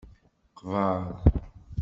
Qbeṛ. 0.57 1.03